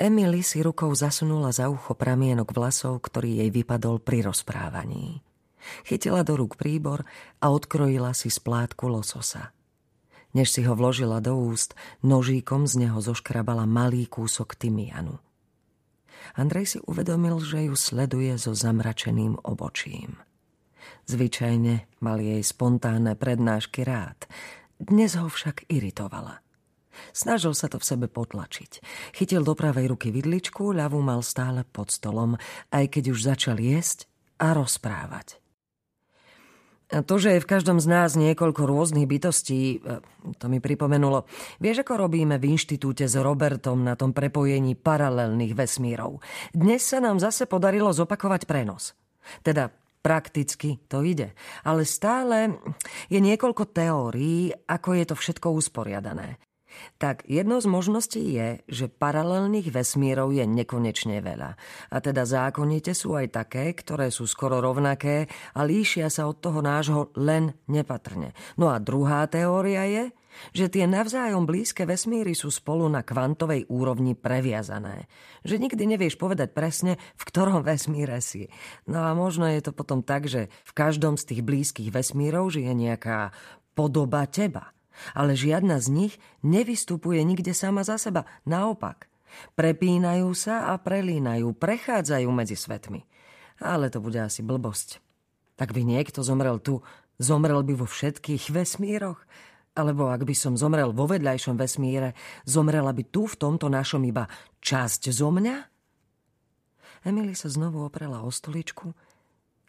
[0.00, 5.20] Emily si rukou zasunula za ucho pramienok vlasov, ktorý jej vypadol pri rozprávaní.
[5.84, 7.04] Chytila do rúk príbor
[7.36, 9.52] a odkrojila si splátku lososa.
[10.32, 15.20] Než si ho vložila do úst, nožíkom z neho zoškrabala malý kúsok tymianu.
[16.32, 20.16] Andrej si uvedomil, že ju sleduje so zamračeným obočím.
[21.12, 24.24] Zvyčajne mal jej spontánne prednášky rád,
[24.80, 26.40] dnes ho však iritovala.
[27.14, 28.82] Snažil sa to v sebe potlačiť.
[29.14, 32.38] Chytil do pravej ruky vidličku, ľavú mal stále pod stolom,
[32.70, 34.10] aj keď už začal jesť
[34.40, 35.40] a rozprávať.
[36.90, 40.02] A to, že je v každom z nás niekoľko rôznych bytostí, e,
[40.42, 41.22] to mi pripomenulo.
[41.62, 46.18] Vieš, ako robíme v inštitúte s Robertom na tom prepojení paralelných vesmírov?
[46.50, 48.98] Dnes sa nám zase podarilo zopakovať prenos.
[49.46, 49.70] Teda
[50.02, 51.30] prakticky to ide.
[51.62, 52.58] Ale stále
[53.06, 56.42] je niekoľko teórií, ako je to všetko usporiadané.
[56.98, 61.50] Tak jednou z možností je, že paralelných vesmírov je nekonečne veľa.
[61.90, 66.60] A teda zákonite sú aj také, ktoré sú skoro rovnaké a líšia sa od toho
[66.60, 68.32] nášho len nepatrne.
[68.56, 70.04] No a druhá teória je,
[70.54, 75.10] že tie navzájom blízke vesmíry sú spolu na kvantovej úrovni previazané.
[75.42, 78.46] Že nikdy nevieš povedať presne, v ktorom vesmíre si.
[78.86, 82.72] No a možno je to potom tak, že v každom z tých blízkych vesmírov žije
[82.72, 83.34] nejaká
[83.74, 84.70] podoba teba–
[85.14, 88.26] ale žiadna z nich nevystupuje nikde sama za seba.
[88.46, 89.10] Naopak,
[89.54, 93.06] prepínajú sa a prelínajú, prechádzajú medzi svetmi.
[93.60, 95.00] Ale to bude asi blbosť.
[95.60, 96.80] Tak by niekto zomrel tu,
[97.20, 99.20] zomrel by vo všetkých vesmíroch?
[99.76, 102.16] Alebo ak by som zomrel vo vedľajšom vesmíre,
[102.48, 104.26] zomrela by tu v tomto našom iba
[104.64, 105.56] časť zo mňa?
[107.06, 108.92] Emily sa znovu oprela o stoličku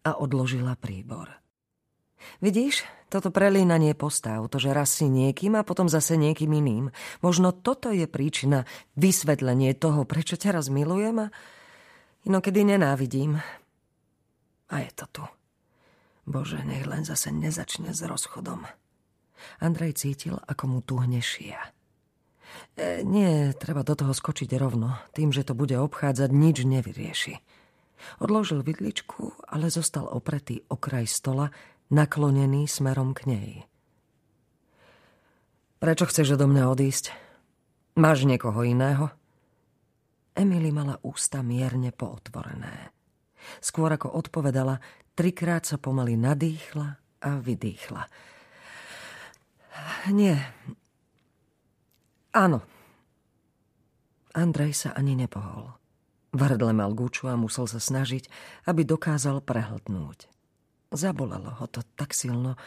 [0.04, 1.32] a odložila príbor.
[2.42, 6.95] Vidíš, toto prelínanie postav, to, že raz si niekým a potom zase niekým iným.
[7.20, 8.64] Možno toto je príčina,
[8.95, 11.31] vysvetlenie toho, prečo ťa raz milujem a
[12.23, 13.44] inokedy nenávidím.
[14.72, 15.23] A je to tu.
[16.23, 18.63] Bože, nech len zase nezačne s rozchodom.
[19.59, 21.59] Andrej cítil, ako mu tuhne šia.
[22.80, 24.96] E, nie, treba do toho skočiť rovno.
[25.12, 27.35] Tým, že to bude obchádzať, nič nevyrieši.
[28.24, 31.52] Odložil vidličku, ale zostal opretý o kraj stola,
[31.91, 33.52] naklonený smerom k nej.
[35.84, 37.12] Prečo chceš do mňa odísť?
[38.00, 39.12] Máš niekoho iného?
[40.31, 42.96] Emily mala ústa mierne pootvorené.
[43.59, 44.79] Skôr ako odpovedala,
[45.12, 46.88] trikrát sa pomaly nadýchla
[47.22, 48.03] a vydýchla.
[50.16, 50.40] Nie.
[52.31, 52.63] Áno.
[54.31, 55.75] Andrej sa ani nepohol.
[56.31, 58.31] V mal guču a musel sa snažiť,
[58.72, 60.31] aby dokázal prehltnúť.
[60.91, 62.59] Zabolalo ho to tak silno,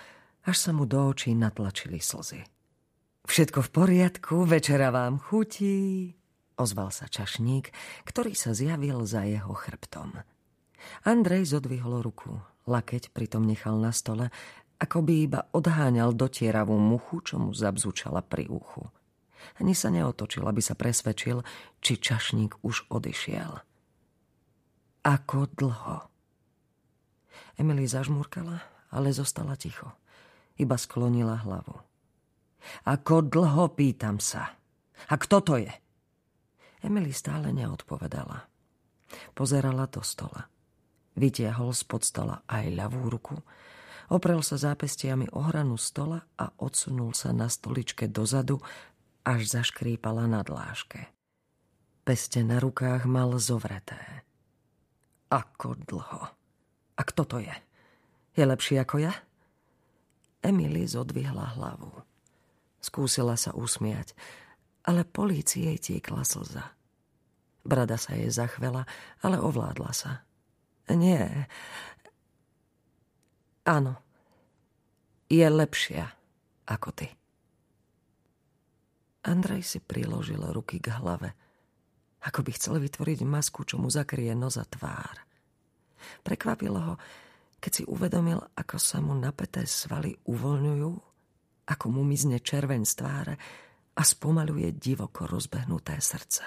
[0.49, 2.41] až sa mu do očí natlačili slzy.
[3.25, 6.13] Všetko v poriadku, večera vám chutí,
[6.57, 7.73] ozval sa čašník,
[8.09, 10.25] ktorý sa zjavil za jeho chrbtom.
[11.05, 14.29] Andrej zodvihol ruku, lakeť pritom nechal na stole,
[14.81, 18.89] ako by iba odháňal dotieravú muchu, čo mu zabzučala pri uchu.
[19.61, 21.45] Ani sa neotočil, aby sa presvedčil,
[21.85, 23.61] či čašník už odišiel.
[25.05, 26.14] Ako dlho?
[27.59, 29.91] Emily zažmúrkala, ale zostala ticho.
[30.59, 31.75] Iba sklonila hlavu.
[32.87, 34.57] Ako dlho pýtam sa?
[35.11, 35.73] A kto to je?
[36.85, 38.47] Emily stále neodpovedala.
[39.33, 40.49] Pozerala do stola.
[41.15, 43.37] Vytiahol spod stola aj ľavú ruku,
[44.11, 48.59] oprel sa zápestiami o hranu stola a odsunul sa na stoličke dozadu,
[49.25, 51.09] až zaškrípala na dláške.
[52.05, 54.27] Peste na rukách mal zovreté.
[55.33, 56.44] Ako dlho.
[56.95, 57.55] A kto to je?
[58.35, 59.15] Je lepší ako ja?
[60.45, 62.05] Emily zodvihla hlavu.
[62.85, 64.13] Skúsila sa usmiať,
[64.85, 66.77] ale polícii jej tiekla slza.
[67.65, 68.85] Brada sa jej zachvela,
[69.25, 70.21] ale ovládla sa.
[70.93, 71.49] Nie.
[73.65, 73.97] Áno.
[75.33, 76.13] Je lepšia
[76.69, 77.09] ako ty.
[79.25, 81.33] Andrej si priložil ruky k hlave,
[82.21, 85.25] ako by chcel vytvoriť masku, čo mu zakrie nos tvár.
[86.23, 86.95] Prekvapilo ho,
[87.61, 90.93] keď si uvedomil, ako sa mu napäté svaly uvoľňujú,
[91.65, 93.35] ako mu mizne červeň z tváre
[93.95, 96.45] a spomaluje divoko rozbehnuté srdce.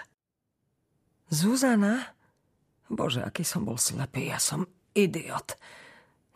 [1.27, 2.13] Zuzana?
[2.87, 4.63] Bože, aký som bol slepý, ja som
[4.95, 5.59] idiot.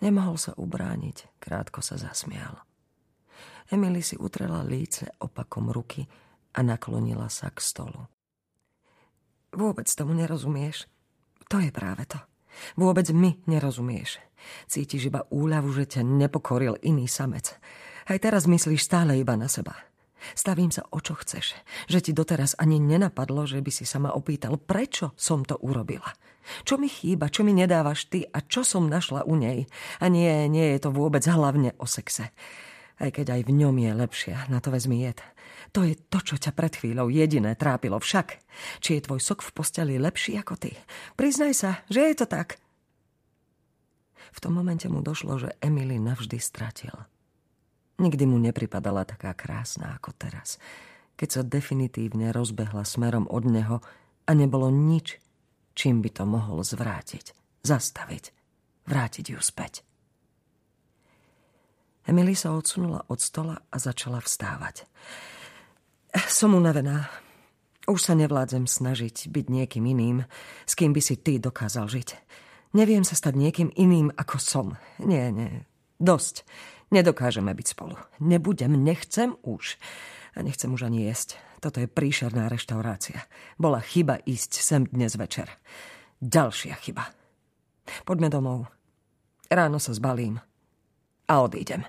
[0.01, 2.57] Nemohol sa ubrániť, krátko sa zasmial.
[3.71, 6.03] Emily si utrela líce opakom ruky
[6.51, 8.03] a naklonila sa k stolu.
[9.55, 10.87] Vôbec tomu nerozumieš.
[11.47, 12.19] To je práve to.
[12.75, 14.19] Vôbec my nerozumieš.
[14.65, 17.55] Cítiš iba úľavu, že ťa nepokoril iný samec.
[18.09, 19.77] Aj teraz myslíš stále iba na seba.
[20.37, 21.57] Stavím sa o čo chceš.
[21.89, 26.13] Že ti doteraz ani nenapadlo, že by si sa ma opýtal, prečo som to urobila.
[26.65, 29.69] Čo mi chýba, čo mi nedávaš ty a čo som našla u nej.
[30.01, 32.33] A nie, nie je to vôbec hlavne o sexe.
[33.01, 35.17] Aj keď aj v ňom je lepšia, na to vezmi jed.
[35.73, 38.37] To je to, čo ťa pred chvíľou jediné trápilo však.
[38.77, 40.77] Či je tvoj sok v posteli lepší ako ty?
[41.17, 42.61] Priznaj sa, že je to tak.
[44.31, 46.93] V tom momente mu došlo, že Emily navždy stratil.
[47.97, 50.61] Nikdy mu nepripadala taká krásna ako teraz,
[51.17, 53.77] keď sa definitívne rozbehla smerom od neho
[54.25, 55.17] a nebolo nič,
[55.73, 57.33] čím by to mohol zvrátiť,
[57.65, 58.23] zastaviť,
[58.85, 59.85] vrátiť ju späť.
[62.09, 64.89] Emily sa odsunula od stola a začala vstávať.
[66.27, 67.07] Som unavená.
[67.85, 70.17] Už sa nevládzem snažiť byť niekým iným,
[70.65, 72.09] s kým by si ty dokázal žiť.
[72.77, 74.67] Neviem sa stať niekým iným, ako som.
[75.01, 75.65] Nie, nie.
[76.01, 76.45] Dosť.
[76.91, 77.95] Nedokážeme byť spolu.
[78.19, 79.79] Nebudem, nechcem už.
[80.35, 81.39] A nechcem už ani jesť.
[81.61, 83.21] Toto je príšerná reštaurácia.
[83.55, 85.47] Bola chyba ísť sem dnes večer.
[86.19, 87.11] Ďalšia chyba.
[88.03, 88.67] Poďme domov.
[89.51, 90.41] Ráno sa zbalím
[91.31, 91.83] a odídem.